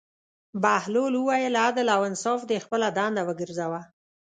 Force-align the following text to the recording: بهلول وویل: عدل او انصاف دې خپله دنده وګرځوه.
بهلول 0.63 1.13
وویل: 1.17 1.53
عدل 1.65 1.87
او 1.95 2.01
انصاف 2.09 2.41
دې 2.49 2.57
خپله 2.65 2.87
دنده 2.97 3.21
وګرځوه. 3.27 3.81